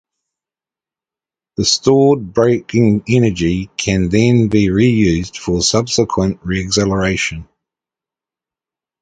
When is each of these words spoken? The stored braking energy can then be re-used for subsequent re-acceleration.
The 1.57 1.63
stored 1.65 2.33
braking 2.33 3.03
energy 3.07 3.67
can 3.77 4.09
then 4.09 4.47
be 4.47 4.71
re-used 4.71 5.37
for 5.37 5.61
subsequent 5.61 6.39
re-acceleration. 6.41 7.47